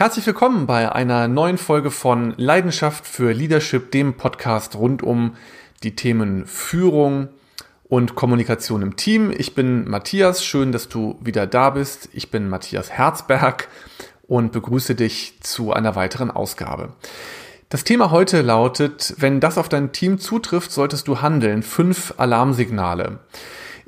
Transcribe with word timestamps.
Herzlich 0.00 0.26
willkommen 0.26 0.64
bei 0.66 0.90
einer 0.90 1.28
neuen 1.28 1.58
Folge 1.58 1.90
von 1.90 2.32
Leidenschaft 2.38 3.06
für 3.06 3.32
Leadership, 3.32 3.90
dem 3.90 4.14
Podcast 4.14 4.74
rund 4.74 5.02
um 5.02 5.36
die 5.82 5.94
Themen 5.94 6.46
Führung 6.46 7.28
und 7.84 8.14
Kommunikation 8.14 8.80
im 8.80 8.96
Team. 8.96 9.30
Ich 9.30 9.54
bin 9.54 9.86
Matthias, 9.86 10.42
schön, 10.42 10.72
dass 10.72 10.88
du 10.88 11.18
wieder 11.20 11.46
da 11.46 11.68
bist. 11.68 12.08
Ich 12.14 12.30
bin 12.30 12.48
Matthias 12.48 12.90
Herzberg 12.90 13.68
und 14.26 14.52
begrüße 14.52 14.94
dich 14.94 15.38
zu 15.42 15.74
einer 15.74 15.96
weiteren 15.96 16.30
Ausgabe. 16.30 16.94
Das 17.68 17.84
Thema 17.84 18.10
heute 18.10 18.40
lautet, 18.40 19.16
wenn 19.18 19.38
das 19.38 19.58
auf 19.58 19.68
dein 19.68 19.92
Team 19.92 20.18
zutrifft, 20.18 20.72
solltest 20.72 21.08
du 21.08 21.20
handeln. 21.20 21.62
Fünf 21.62 22.14
Alarmsignale. 22.16 23.18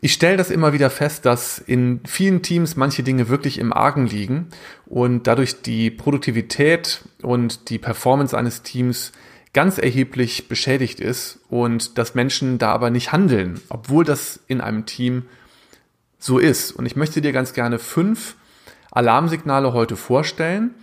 Ich 0.04 0.14
stelle 0.14 0.36
das 0.36 0.50
immer 0.50 0.72
wieder 0.72 0.90
fest, 0.90 1.26
dass 1.26 1.60
in 1.60 2.00
vielen 2.04 2.42
Teams 2.42 2.74
manche 2.74 3.04
Dinge 3.04 3.28
wirklich 3.28 3.58
im 3.58 3.72
Argen 3.72 4.08
liegen 4.08 4.48
und 4.84 5.28
dadurch 5.28 5.62
die 5.62 5.92
Produktivität 5.92 7.04
und 7.22 7.70
die 7.70 7.78
Performance 7.78 8.36
eines 8.36 8.62
Teams 8.62 9.12
ganz 9.52 9.78
erheblich 9.78 10.48
beschädigt 10.48 10.98
ist 10.98 11.38
und 11.50 11.98
dass 11.98 12.16
Menschen 12.16 12.58
da 12.58 12.72
aber 12.72 12.90
nicht 12.90 13.12
handeln, 13.12 13.60
obwohl 13.68 14.04
das 14.04 14.40
in 14.48 14.60
einem 14.60 14.86
Team 14.86 15.26
so 16.18 16.40
ist. 16.40 16.72
Und 16.72 16.86
ich 16.86 16.96
möchte 16.96 17.20
dir 17.20 17.30
ganz 17.30 17.52
gerne 17.52 17.78
fünf 17.78 18.34
Alarmsignale 18.90 19.72
heute 19.72 19.94
vorstellen 19.94 20.74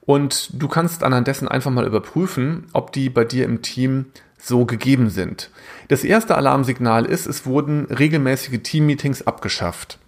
und 0.00 0.48
du 0.54 0.66
kannst 0.66 1.04
anhand 1.04 1.26
dessen 1.26 1.46
einfach 1.46 1.70
mal 1.70 1.86
überprüfen, 1.86 2.68
ob 2.72 2.90
die 2.90 3.10
bei 3.10 3.26
dir 3.26 3.44
im 3.44 3.60
Team 3.60 4.06
so 4.42 4.64
gegeben 4.64 5.08
sind. 5.08 5.50
Das 5.88 6.04
erste 6.04 6.36
Alarmsignal 6.36 7.06
ist, 7.06 7.26
es 7.26 7.46
wurden 7.46 7.86
regelmäßige 7.86 8.60
Teammeetings 8.62 9.22
abgeschafft. 9.22 9.98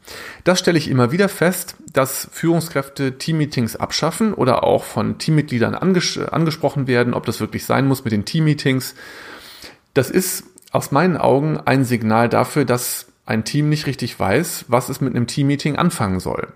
Das 0.43 0.59
stelle 0.59 0.77
ich 0.77 0.91
immer 0.91 1.13
wieder 1.13 1.29
fest, 1.29 1.77
dass 1.93 2.29
Führungskräfte 2.33 3.17
Teammeetings 3.17 3.77
abschaffen 3.77 4.35
oder 4.35 4.65
auch 4.65 4.85
von 4.85 5.19
Teammitgliedern 5.19 5.75
anges 5.75 6.19
angesprochen 6.19 6.87
werden, 6.87 7.15
ob 7.15 7.27
das 7.27 7.41
wirklich 7.41 7.65
sein 7.65 7.87
muss 7.87 8.05
mit 8.05 8.13
den 8.13 8.25
Teammeetings. 8.25 8.95
Das 9.95 10.11
ist 10.11 10.45
aus 10.73 10.91
meinen 10.91 11.17
Augen 11.17 11.59
ein 11.59 11.85
Signal 11.85 12.29
dafür, 12.29 12.65
dass 12.65 13.07
ein 13.27 13.45
Team 13.45 13.69
nicht 13.69 13.87
richtig 13.87 14.19
weiß, 14.19 14.67
was 14.69 14.89
es 14.89 15.01
mit 15.01 15.15
einem 15.15 15.29
Teammeeting 15.29 15.77
anfangen 15.77 16.19
soll. 16.21 16.49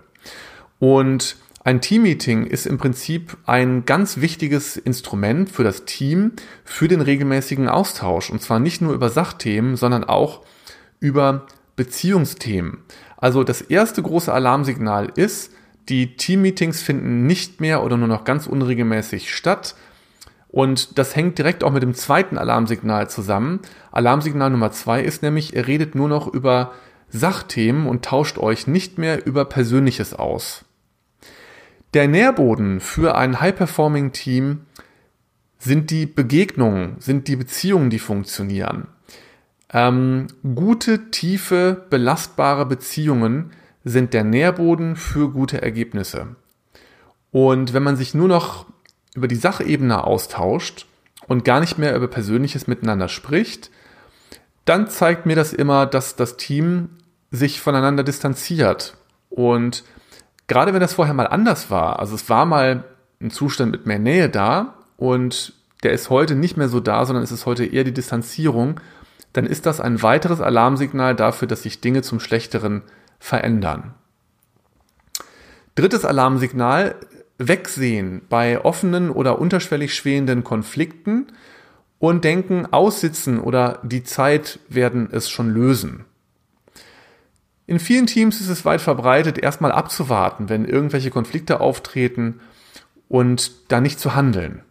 Und 0.79 1.37
ein 1.61 1.81
Teammeeting 1.81 2.45
ist 2.45 2.65
im 2.65 2.77
Prinzip 2.77 3.37
ein 3.45 3.85
ganz 3.85 4.17
wichtiges 4.17 4.77
Instrument 4.77 5.49
für 5.49 5.63
das 5.63 5.85
Team, 5.85 6.31
für 6.63 6.87
den 6.87 7.01
regelmäßigen 7.01 7.67
Austausch. 7.67 8.29
Und 8.29 8.41
zwar 8.41 8.59
nicht 8.59 8.81
nur 8.81 8.93
über 8.93 9.09
Sachthemen, 9.09 9.75
sondern 9.75 10.05
auch 10.05 10.41
über 10.99 11.47
Beziehungsthemen. 11.75 12.79
Also 13.17 13.43
das 13.43 13.61
erste 13.61 14.01
große 14.01 14.33
Alarmsignal 14.33 15.11
ist, 15.15 15.51
die 15.89 16.15
Teammeetings 16.15 16.81
finden 16.81 17.25
nicht 17.25 17.59
mehr 17.59 17.83
oder 17.83 17.97
nur 17.97 18.07
noch 18.07 18.23
ganz 18.23 18.47
unregelmäßig 18.47 19.33
statt. 19.33 19.75
Und 20.47 20.97
das 20.97 21.15
hängt 21.15 21.37
direkt 21.37 21.63
auch 21.63 21.71
mit 21.71 21.83
dem 21.83 21.93
zweiten 21.93 22.37
Alarmsignal 22.37 23.09
zusammen. 23.09 23.59
Alarmsignal 23.91 24.49
Nummer 24.49 24.71
zwei 24.71 25.01
ist 25.01 25.23
nämlich, 25.23 25.55
ihr 25.55 25.67
redet 25.67 25.93
nur 25.93 26.07
noch 26.07 26.27
über 26.27 26.71
Sachthemen 27.09 27.87
und 27.87 28.05
tauscht 28.05 28.37
euch 28.37 28.67
nicht 28.67 28.97
mehr 28.97 29.25
über 29.25 29.45
Persönliches 29.45 30.13
aus. 30.13 30.63
Der 31.93 32.07
Nährboden 32.07 32.79
für 32.79 33.15
ein 33.15 33.41
High-Performing-Team 33.41 34.61
sind 35.57 35.89
die 35.89 36.05
Begegnungen, 36.05 36.95
sind 36.99 37.27
die 37.27 37.35
Beziehungen, 37.35 37.89
die 37.89 37.99
funktionieren. 37.99 38.87
Ähm, 39.71 40.27
gute, 40.55 41.09
tiefe, 41.09 41.85
belastbare 41.89 42.65
Beziehungen 42.65 43.51
sind 43.83 44.13
der 44.13 44.23
Nährboden 44.23 44.95
für 44.95 45.31
gute 45.31 45.61
Ergebnisse. 45.61 46.35
Und 47.31 47.73
wenn 47.73 47.83
man 47.83 47.95
sich 47.95 48.13
nur 48.13 48.27
noch 48.27 48.67
über 49.15 49.27
die 49.27 49.35
Sachebene 49.35 50.03
austauscht 50.03 50.85
und 51.27 51.43
gar 51.43 51.59
nicht 51.59 51.77
mehr 51.77 51.95
über 51.95 52.07
Persönliches 52.07 52.67
miteinander 52.67 53.07
spricht, 53.07 53.71
dann 54.65 54.87
zeigt 54.87 55.25
mir 55.25 55.35
das 55.35 55.53
immer, 55.53 55.87
dass 55.87 56.15
das 56.15 56.37
Team 56.37 56.89
sich 57.31 57.61
voneinander 57.61 58.03
distanziert 58.03 58.97
und 59.29 59.83
gerade 60.49 60.73
wenn 60.73 60.81
das 60.81 60.95
vorher 60.95 61.13
mal 61.13 61.27
anders 61.27 61.71
war, 61.71 61.99
also 61.99 62.15
es 62.15 62.27
war 62.27 62.45
mal 62.45 62.83
ein 63.21 63.31
Zustand 63.31 63.71
mit 63.71 63.85
mehr 63.85 63.99
Nähe 63.99 64.27
da 64.29 64.73
und 64.97 65.53
der 65.83 65.93
ist 65.93 66.09
heute 66.09 66.35
nicht 66.35 66.57
mehr 66.57 66.67
so 66.67 66.81
da, 66.81 67.05
sondern 67.05 67.23
es 67.23 67.31
ist 67.31 67.45
heute 67.45 67.65
eher 67.65 67.85
die 67.85 67.93
Distanzierung, 67.93 68.81
dann 69.31 69.45
ist 69.45 69.65
das 69.65 69.79
ein 69.79 70.01
weiteres 70.01 70.41
Alarmsignal 70.41 71.15
dafür, 71.15 71.47
dass 71.47 71.63
sich 71.63 71.79
Dinge 71.79 72.01
zum 72.01 72.19
Schlechteren 72.19 72.81
verändern. 73.19 73.93
Drittes 75.75 76.03
Alarmsignal, 76.03 76.95
wegsehen 77.37 78.23
bei 78.27 78.59
offenen 78.65 79.11
oder 79.11 79.39
unterschwellig 79.39 79.93
schwelenden 79.93 80.43
Konflikten 80.43 81.27
und 81.99 82.25
denken, 82.25 82.65
aussitzen 82.65 83.39
oder 83.39 83.79
die 83.83 84.03
Zeit 84.03 84.59
werden 84.67 85.09
es 85.11 85.29
schon 85.29 85.53
lösen. 85.53 86.05
In 87.69 87.77
vielen 87.77 88.07
Teams 88.07 88.41
ist 88.41 88.49
es 88.49 88.65
weit 88.65 88.81
verbreitet, 88.81 89.37
erstmal 89.37 89.71
abzuwarten, 89.71 90.49
wenn 90.49 90.65
irgendwelche 90.65 91.11
Konflikte 91.11 91.59
auftreten 91.59 92.39
und 93.07 93.71
da 93.71 93.79
nicht 93.79 93.99
zu 93.99 94.15
handeln. 94.15 94.63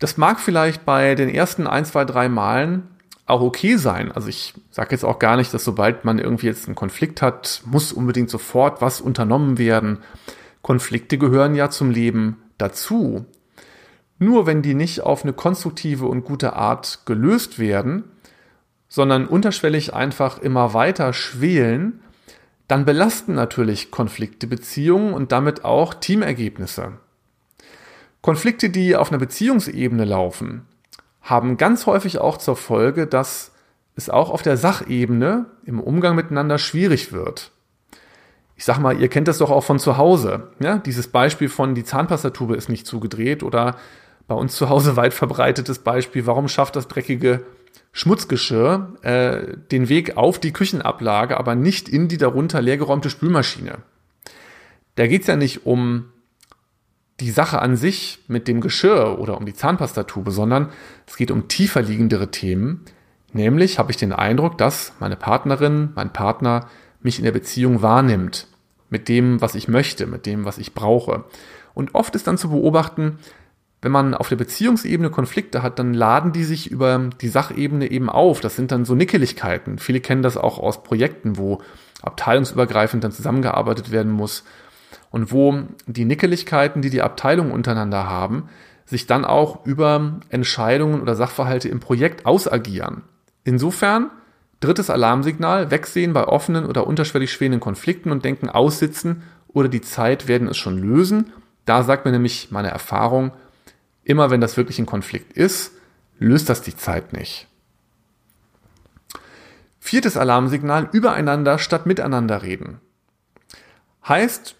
Das 0.00 0.16
mag 0.16 0.40
vielleicht 0.40 0.84
bei 0.84 1.14
den 1.14 1.28
ersten 1.28 1.68
ein, 1.68 1.84
zwei, 1.84 2.04
drei 2.04 2.28
Malen 2.28 2.88
auch 3.26 3.42
okay 3.42 3.76
sein. 3.76 4.10
Also 4.10 4.26
ich 4.26 4.54
sage 4.72 4.90
jetzt 4.90 5.04
auch 5.04 5.20
gar 5.20 5.36
nicht, 5.36 5.54
dass 5.54 5.62
sobald 5.62 6.04
man 6.04 6.18
irgendwie 6.18 6.46
jetzt 6.46 6.66
einen 6.66 6.74
Konflikt 6.74 7.22
hat, 7.22 7.62
muss 7.64 7.92
unbedingt 7.92 8.28
sofort 8.28 8.82
was 8.82 9.00
unternommen 9.00 9.56
werden. 9.56 9.98
Konflikte 10.62 11.16
gehören 11.16 11.54
ja 11.54 11.70
zum 11.70 11.92
Leben 11.92 12.42
dazu. 12.58 13.24
Nur 14.18 14.46
wenn 14.46 14.62
die 14.62 14.74
nicht 14.74 15.02
auf 15.02 15.22
eine 15.22 15.32
konstruktive 15.32 16.06
und 16.06 16.24
gute 16.24 16.54
Art 16.54 17.02
gelöst 17.06 17.60
werden, 17.60 18.02
sondern 18.88 19.26
unterschwellig 19.26 19.94
einfach 19.94 20.38
immer 20.38 20.74
weiter 20.74 21.12
schwelen, 21.12 22.00
dann 22.68 22.84
belasten 22.84 23.34
natürlich 23.34 23.90
Konflikte 23.90 24.46
Beziehungen 24.46 25.14
und 25.14 25.32
damit 25.32 25.64
auch 25.64 25.94
Teamergebnisse. 25.94 26.94
Konflikte, 28.22 28.70
die 28.70 28.96
auf 28.96 29.10
einer 29.10 29.20
Beziehungsebene 29.20 30.04
laufen, 30.04 30.66
haben 31.22 31.56
ganz 31.56 31.86
häufig 31.86 32.18
auch 32.18 32.38
zur 32.38 32.56
Folge, 32.56 33.06
dass 33.06 33.52
es 33.94 34.10
auch 34.10 34.30
auf 34.30 34.42
der 34.42 34.56
Sachebene 34.56 35.46
im 35.64 35.80
Umgang 35.80 36.16
miteinander 36.16 36.58
schwierig 36.58 37.12
wird. 37.12 37.52
Ich 38.56 38.64
sag 38.64 38.78
mal, 38.78 39.00
ihr 39.00 39.08
kennt 39.08 39.28
das 39.28 39.38
doch 39.38 39.50
auch 39.50 39.64
von 39.64 39.78
zu 39.78 39.96
Hause. 39.96 40.48
Ja? 40.60 40.78
Dieses 40.78 41.08
Beispiel 41.08 41.48
von 41.48 41.74
die 41.74 41.84
Zahnpastatube 41.84 42.56
ist 42.56 42.68
nicht 42.68 42.86
zugedreht 42.86 43.42
oder 43.42 43.76
bei 44.26 44.34
uns 44.34 44.56
zu 44.56 44.68
Hause 44.68 44.96
weit 44.96 45.14
verbreitetes 45.14 45.80
Beispiel, 45.80 46.26
warum 46.26 46.48
schafft 46.48 46.76
das 46.76 46.88
dreckige 46.88 47.44
Schmutzgeschirr 47.92 48.94
äh, 49.02 49.56
den 49.70 49.88
Weg 49.88 50.16
auf 50.16 50.38
die 50.38 50.52
Küchenablage, 50.52 51.38
aber 51.38 51.54
nicht 51.54 51.88
in 51.88 52.08
die 52.08 52.18
darunter 52.18 52.60
leergeräumte 52.60 53.10
Spülmaschine. 53.10 53.78
Da 54.96 55.06
geht's 55.06 55.26
ja 55.26 55.36
nicht 55.36 55.66
um 55.66 56.06
die 57.20 57.30
Sache 57.30 57.60
an 57.60 57.76
sich 57.76 58.18
mit 58.28 58.48
dem 58.48 58.60
Geschirr 58.60 59.18
oder 59.18 59.38
um 59.38 59.46
die 59.46 59.54
Zahnpastatube, 59.54 60.30
sondern 60.30 60.70
es 61.06 61.16
geht 61.16 61.30
um 61.30 61.48
tiefer 61.48 61.82
liegendere 61.82 62.30
Themen. 62.30 62.84
Nämlich 63.32 63.78
habe 63.78 63.90
ich 63.90 63.96
den 63.96 64.12
Eindruck, 64.12 64.58
dass 64.58 64.92
meine 65.00 65.16
Partnerin, 65.16 65.90
mein 65.94 66.12
Partner 66.12 66.68
mich 67.00 67.18
in 67.18 67.24
der 67.24 67.32
Beziehung 67.32 67.82
wahrnimmt. 67.82 68.48
Mit 68.88 69.08
dem, 69.08 69.40
was 69.40 69.54
ich 69.54 69.68
möchte, 69.68 70.06
mit 70.06 70.26
dem, 70.26 70.44
was 70.44 70.58
ich 70.58 70.74
brauche. 70.74 71.24
Und 71.74 71.94
oft 71.94 72.14
ist 72.14 72.26
dann 72.26 72.38
zu 72.38 72.50
beobachten, 72.50 73.18
wenn 73.82 73.92
man 73.92 74.14
auf 74.14 74.28
der 74.28 74.36
Beziehungsebene 74.36 75.10
Konflikte 75.10 75.62
hat, 75.62 75.78
dann 75.78 75.94
laden 75.94 76.32
die 76.32 76.44
sich 76.44 76.70
über 76.70 77.10
die 77.20 77.28
Sachebene 77.28 77.90
eben 77.90 78.08
auf. 78.08 78.40
Das 78.40 78.56
sind 78.56 78.72
dann 78.72 78.84
so 78.84 78.94
Nickeligkeiten. 78.94 79.78
Viele 79.78 80.00
kennen 80.00 80.22
das 80.22 80.36
auch 80.36 80.58
aus 80.58 80.82
Projekten, 80.82 81.36
wo 81.36 81.60
abteilungsübergreifend 82.02 83.04
dann 83.04 83.12
zusammengearbeitet 83.12 83.90
werden 83.90 84.12
muss 84.12 84.44
und 85.10 85.32
wo 85.32 85.62
die 85.86 86.04
Nickeligkeiten, 86.04 86.82
die 86.82 86.90
die 86.90 87.02
Abteilungen 87.02 87.52
untereinander 87.52 88.08
haben, 88.08 88.48
sich 88.86 89.06
dann 89.06 89.24
auch 89.24 89.66
über 89.66 90.20
Entscheidungen 90.30 91.00
oder 91.00 91.14
Sachverhalte 91.14 91.68
im 91.68 91.80
Projekt 91.80 92.24
ausagieren. 92.24 93.02
Insofern, 93.44 94.10
drittes 94.60 94.90
Alarmsignal, 94.90 95.70
wegsehen 95.70 96.12
bei 96.12 96.26
offenen 96.26 96.66
oder 96.66 96.86
unterschwellig 96.86 97.32
schwelenden 97.32 97.60
Konflikten 97.60 98.10
und 98.10 98.24
denken, 98.24 98.48
aussitzen 98.48 99.22
oder 99.48 99.68
die 99.68 99.80
Zeit 99.80 100.28
werden 100.28 100.48
es 100.48 100.56
schon 100.56 100.78
lösen. 100.78 101.32
Da 101.64 101.82
sagt 101.82 102.04
mir 102.04 102.12
nämlich 102.12 102.48
meine 102.50 102.68
Erfahrung, 102.68 103.32
Immer 104.06 104.30
wenn 104.30 104.40
das 104.40 104.56
wirklich 104.56 104.78
ein 104.78 104.86
Konflikt 104.86 105.32
ist, 105.32 105.72
löst 106.20 106.48
das 106.48 106.62
die 106.62 106.76
Zeit 106.76 107.12
nicht. 107.12 107.48
Viertes 109.80 110.16
Alarmsignal, 110.16 110.88
übereinander 110.92 111.58
statt 111.58 111.86
miteinander 111.86 112.42
reden. 112.42 112.80
Heißt, 114.06 114.54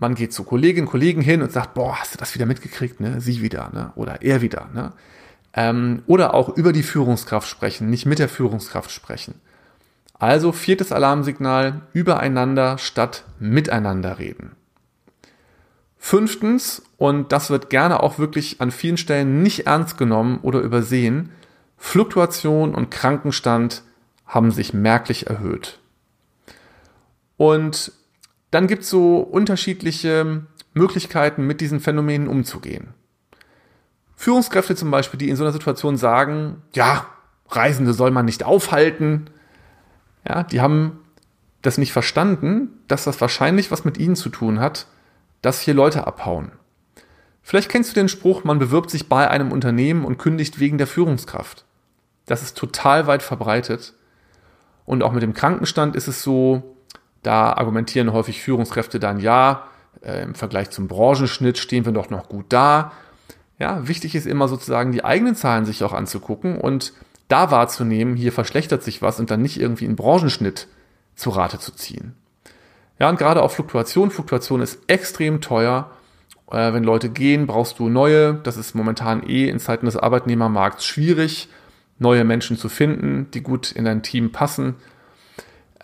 man 0.00 0.16
geht 0.16 0.32
zu 0.32 0.42
Kolleginnen 0.42 0.88
und 0.88 0.90
Kollegen 0.90 1.22
hin 1.22 1.42
und 1.42 1.52
sagt, 1.52 1.74
boah, 1.74 2.00
hast 2.00 2.14
du 2.14 2.18
das 2.18 2.34
wieder 2.34 2.44
mitgekriegt, 2.44 2.98
ne? 2.98 3.20
Sie 3.20 3.40
wieder, 3.40 3.70
ne? 3.72 3.92
Oder 3.94 4.22
er 4.22 4.42
wieder, 4.42 4.68
ne? 4.74 4.92
Ähm, 5.54 6.02
oder 6.08 6.34
auch 6.34 6.48
über 6.48 6.72
die 6.72 6.82
Führungskraft 6.82 7.48
sprechen, 7.48 7.90
nicht 7.90 8.04
mit 8.04 8.18
der 8.18 8.28
Führungskraft 8.28 8.90
sprechen. 8.90 9.36
Also 10.14 10.50
viertes 10.50 10.90
Alarmsignal, 10.90 11.82
übereinander 11.92 12.78
statt 12.78 13.22
miteinander 13.38 14.18
reden. 14.18 14.57
Fünftens, 16.08 16.80
und 16.96 17.32
das 17.32 17.50
wird 17.50 17.68
gerne 17.68 18.02
auch 18.02 18.18
wirklich 18.18 18.62
an 18.62 18.70
vielen 18.70 18.96
Stellen 18.96 19.42
nicht 19.42 19.66
ernst 19.66 19.98
genommen 19.98 20.38
oder 20.40 20.60
übersehen, 20.60 21.32
Fluktuation 21.76 22.74
und 22.74 22.90
Krankenstand 22.90 23.82
haben 24.24 24.50
sich 24.50 24.72
merklich 24.72 25.26
erhöht. 25.26 25.80
Und 27.36 27.92
dann 28.50 28.68
gibt 28.68 28.84
es 28.84 28.88
so 28.88 29.18
unterschiedliche 29.18 30.46
Möglichkeiten, 30.72 31.46
mit 31.46 31.60
diesen 31.60 31.78
Phänomenen 31.78 32.28
umzugehen. 32.28 32.94
Führungskräfte 34.16 34.74
zum 34.74 34.90
Beispiel, 34.90 35.18
die 35.18 35.28
in 35.28 35.36
so 35.36 35.44
einer 35.44 35.52
Situation 35.52 35.98
sagen, 35.98 36.62
ja, 36.74 37.06
Reisende 37.50 37.92
soll 37.92 38.12
man 38.12 38.24
nicht 38.24 38.44
aufhalten, 38.44 39.28
ja, 40.26 40.42
die 40.42 40.62
haben 40.62 41.00
das 41.60 41.76
nicht 41.76 41.92
verstanden, 41.92 42.70
dass 42.88 43.04
das 43.04 43.20
wahrscheinlich 43.20 43.70
was 43.70 43.84
mit 43.84 43.98
ihnen 43.98 44.16
zu 44.16 44.30
tun 44.30 44.58
hat, 44.58 44.86
dass 45.42 45.60
hier 45.60 45.74
Leute 45.74 46.06
abhauen. 46.06 46.52
Vielleicht 47.42 47.70
kennst 47.70 47.90
du 47.90 47.94
den 47.94 48.08
Spruch, 48.08 48.44
man 48.44 48.58
bewirbt 48.58 48.90
sich 48.90 49.08
bei 49.08 49.28
einem 49.30 49.52
Unternehmen 49.52 50.04
und 50.04 50.18
kündigt 50.18 50.60
wegen 50.60 50.78
der 50.78 50.86
Führungskraft. 50.86 51.64
Das 52.26 52.42
ist 52.42 52.56
total 52.56 53.06
weit 53.06 53.22
verbreitet. 53.22 53.94
Und 54.84 55.02
auch 55.02 55.12
mit 55.12 55.22
dem 55.22 55.34
Krankenstand 55.34 55.96
ist 55.96 56.08
es 56.08 56.22
so, 56.22 56.76
da 57.22 57.52
argumentieren 57.52 58.12
häufig 58.12 58.42
Führungskräfte 58.42 59.00
dann, 59.00 59.18
ja, 59.18 59.64
äh, 60.02 60.22
im 60.22 60.34
Vergleich 60.34 60.70
zum 60.70 60.88
Branchenschnitt 60.88 61.58
stehen 61.58 61.84
wir 61.84 61.92
doch 61.92 62.10
noch 62.10 62.28
gut 62.28 62.46
da. 62.50 62.92
Ja, 63.58 63.88
wichtig 63.88 64.14
ist 64.14 64.26
immer 64.26 64.46
sozusagen 64.46 64.92
die 64.92 65.04
eigenen 65.04 65.34
Zahlen 65.34 65.64
sich 65.64 65.82
auch 65.82 65.92
anzugucken 65.92 66.58
und 66.58 66.92
da 67.28 67.50
wahrzunehmen, 67.50 68.16
hier 68.16 68.32
verschlechtert 68.32 68.82
sich 68.82 69.02
was 69.02 69.20
und 69.20 69.30
dann 69.30 69.42
nicht 69.42 69.60
irgendwie 69.60 69.84
einen 69.84 69.96
Branchenschnitt 69.96 70.68
zu 71.14 71.30
Rate 71.30 71.58
zu 71.58 71.72
ziehen. 71.72 72.14
Ja, 72.98 73.08
und 73.08 73.18
gerade 73.18 73.42
auch 73.42 73.50
Fluktuation. 73.50 74.10
Fluktuation 74.10 74.60
ist 74.60 74.80
extrem 74.88 75.40
teuer. 75.40 75.90
Äh, 76.50 76.72
wenn 76.72 76.84
Leute 76.84 77.08
gehen, 77.08 77.46
brauchst 77.46 77.78
du 77.78 77.88
neue. 77.88 78.34
Das 78.34 78.56
ist 78.56 78.74
momentan 78.74 79.22
eh 79.22 79.48
in 79.48 79.58
Zeiten 79.58 79.86
des 79.86 79.96
Arbeitnehmermarkts 79.96 80.84
schwierig, 80.84 81.48
neue 81.98 82.24
Menschen 82.24 82.56
zu 82.56 82.68
finden, 82.68 83.30
die 83.32 83.42
gut 83.42 83.72
in 83.72 83.84
dein 83.84 84.02
Team 84.02 84.32
passen. 84.32 84.76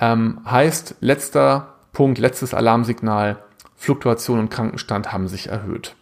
Ähm, 0.01 0.41
heißt, 0.45 0.97
letzter 1.01 1.75
Punkt, 1.93 2.19
letztes 2.19 2.55
Alarmsignal, 2.55 3.39
Fluktuation 3.77 4.41
und 4.41 4.51
Krankenstand 4.51 5.13
haben 5.13 5.29
sich 5.29 5.49
erhöht. 5.49 5.95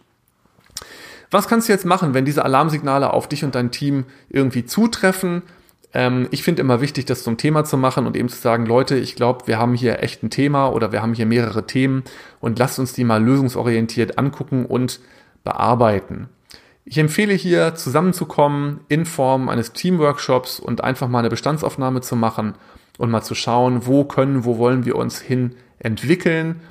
Was 1.29 1.47
kannst 1.47 1.67
du 1.67 1.73
jetzt 1.73 1.85
machen, 1.85 2.13
wenn 2.13 2.25
diese 2.25 2.45
Alarmsignale 2.45 3.11
auf 3.11 3.27
dich 3.27 3.43
und 3.43 3.55
dein 3.55 3.71
Team 3.71 4.05
irgendwie 4.29 4.65
zutreffen? 4.65 5.43
Ähm, 5.93 6.27
ich 6.31 6.43
finde 6.43 6.61
immer 6.61 6.81
wichtig, 6.81 7.05
das 7.05 7.23
zum 7.23 7.37
Thema 7.37 7.63
zu 7.63 7.77
machen 7.77 8.07
und 8.07 8.17
eben 8.17 8.29
zu 8.29 8.39
sagen, 8.39 8.65
Leute, 8.65 8.95
ich 8.95 9.15
glaube, 9.15 9.47
wir 9.47 9.57
haben 9.57 9.75
hier 9.75 10.01
echt 10.01 10.23
ein 10.23 10.29
Thema 10.29 10.69
oder 10.69 10.91
wir 10.91 11.01
haben 11.01 11.13
hier 11.13 11.25
mehrere 11.25 11.67
Themen 11.67 12.03
und 12.39 12.59
lasst 12.59 12.79
uns 12.79 12.93
die 12.93 13.03
mal 13.03 13.23
lösungsorientiert 13.23 14.17
angucken 14.17 14.65
und 14.65 14.99
bearbeiten. 15.43 16.29
Ich 16.85 16.97
empfehle 16.97 17.33
hier 17.33 17.75
zusammenzukommen 17.75 18.81
in 18.89 19.05
Form 19.05 19.47
eines 19.47 19.71
Teamworkshops 19.71 20.59
und 20.59 20.83
einfach 20.83 21.07
mal 21.07 21.19
eine 21.19 21.29
Bestandsaufnahme 21.29 22.01
zu 22.01 22.15
machen 22.15 22.55
und 22.97 23.09
mal 23.09 23.21
zu 23.21 23.35
schauen, 23.35 23.85
wo 23.85 24.03
können, 24.03 24.43
wo 24.43 24.57
wollen 24.57 24.85
wir 24.85 24.97
uns 24.97 25.21
hin 25.21 25.55
entwickeln 25.79 26.61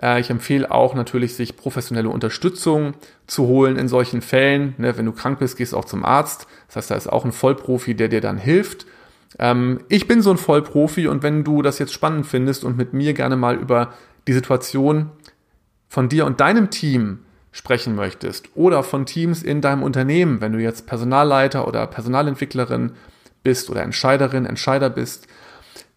ich 0.00 0.30
empfehle 0.30 0.70
auch 0.70 0.94
natürlich, 0.94 1.34
sich 1.34 1.56
professionelle 1.56 2.08
Unterstützung 2.08 2.94
zu 3.26 3.46
holen 3.46 3.76
in 3.76 3.88
solchen 3.88 4.22
Fällen. 4.22 4.74
Ne, 4.78 4.96
wenn 4.96 5.06
du 5.06 5.12
krank 5.12 5.38
bist, 5.40 5.56
gehst 5.56 5.72
du 5.72 5.76
auch 5.76 5.84
zum 5.84 6.04
Arzt. 6.04 6.46
Das 6.68 6.76
heißt, 6.76 6.90
da 6.90 6.94
ist 6.94 7.08
auch 7.08 7.24
ein 7.24 7.32
Vollprofi, 7.32 7.94
der 7.94 8.08
dir 8.08 8.20
dann 8.20 8.38
hilft. 8.38 8.86
Ähm, 9.38 9.80
ich 9.88 10.06
bin 10.06 10.22
so 10.22 10.30
ein 10.30 10.38
Vollprofi 10.38 11.08
und 11.08 11.22
wenn 11.22 11.44
du 11.44 11.62
das 11.62 11.78
jetzt 11.78 11.92
spannend 11.92 12.26
findest 12.26 12.64
und 12.64 12.76
mit 12.76 12.92
mir 12.92 13.12
gerne 13.12 13.36
mal 13.36 13.56
über 13.56 13.92
die 14.26 14.32
Situation 14.32 15.10
von 15.88 16.08
dir 16.08 16.26
und 16.26 16.40
deinem 16.40 16.70
Team 16.70 17.20
sprechen 17.50 17.94
möchtest 17.94 18.50
oder 18.54 18.82
von 18.82 19.04
Teams 19.06 19.42
in 19.42 19.60
deinem 19.60 19.82
Unternehmen, 19.82 20.40
wenn 20.40 20.52
du 20.52 20.60
jetzt 20.60 20.86
Personalleiter 20.86 21.66
oder 21.66 21.86
Personalentwicklerin 21.86 22.92
bist 23.42 23.70
oder 23.70 23.82
Entscheiderin, 23.82 24.46
Entscheider 24.46 24.90
bist, 24.90 25.26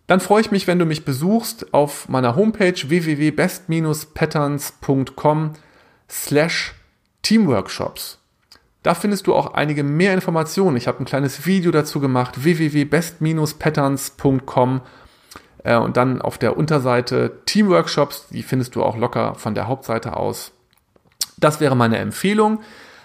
dann 0.07 0.19
freue 0.19 0.41
ich 0.41 0.51
mich, 0.51 0.67
wenn 0.67 0.79
du 0.79 0.85
mich 0.85 1.05
besuchst 1.05 1.73
auf 1.73 2.09
meiner 2.09 2.35
Homepage 2.35 2.73
www.best-patterns.com 2.73 5.53
slash 6.09 6.73
Teamworkshops. 7.21 8.17
Da 8.83 8.93
findest 8.95 9.27
du 9.27 9.35
auch 9.35 9.53
einige 9.53 9.83
mehr 9.83 10.13
Informationen. 10.13 10.75
Ich 10.75 10.87
habe 10.87 10.99
ein 10.99 11.05
kleines 11.05 11.45
Video 11.45 11.71
dazu 11.71 11.99
gemacht, 11.99 12.43
www.best-patterns.com 12.43 14.81
äh, 15.63 15.77
und 15.77 15.97
dann 15.97 16.21
auf 16.21 16.37
der 16.37 16.57
Unterseite 16.57 17.39
Teamworkshops, 17.45 18.27
die 18.29 18.43
findest 18.43 18.75
du 18.75 18.83
auch 18.83 18.97
locker 18.97 19.35
von 19.35 19.55
der 19.55 19.67
Hauptseite 19.67 20.17
aus. 20.17 20.51
Das 21.37 21.59
wäre 21.59 21.75
meine 21.75 21.97
Empfehlung. 21.97 22.61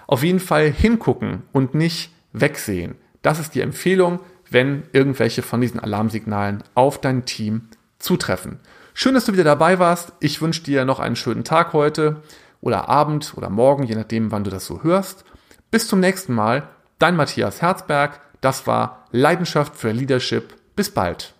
Auf 0.06 0.22
jeden 0.22 0.40
Fall 0.40 0.70
hingucken 0.70 1.42
und 1.52 1.74
nicht 1.74 2.12
wegsehen. 2.32 2.94
Das 3.22 3.38
ist 3.38 3.54
die 3.54 3.60
Empfehlung 3.60 4.20
wenn 4.50 4.84
irgendwelche 4.92 5.42
von 5.42 5.60
diesen 5.60 5.80
Alarmsignalen 5.80 6.62
auf 6.74 7.00
dein 7.00 7.24
Team 7.24 7.68
zutreffen. 7.98 8.58
Schön, 8.94 9.14
dass 9.14 9.26
du 9.26 9.32
wieder 9.32 9.44
dabei 9.44 9.78
warst. 9.78 10.12
Ich 10.20 10.40
wünsche 10.40 10.62
dir 10.62 10.84
noch 10.84 11.00
einen 11.00 11.16
schönen 11.16 11.44
Tag 11.44 11.72
heute 11.72 12.22
oder 12.60 12.88
Abend 12.88 13.34
oder 13.36 13.50
morgen, 13.50 13.84
je 13.84 13.94
nachdem, 13.94 14.32
wann 14.32 14.44
du 14.44 14.50
das 14.50 14.66
so 14.66 14.82
hörst. 14.82 15.24
Bis 15.70 15.88
zum 15.88 16.00
nächsten 16.00 16.34
Mal. 16.34 16.68
Dein 16.98 17.16
Matthias 17.16 17.60
Herzberg. 17.60 18.20
Das 18.40 18.66
war 18.66 19.04
Leidenschaft 19.10 19.76
für 19.76 19.92
Leadership. 19.92 20.54
Bis 20.74 20.90
bald. 20.90 21.35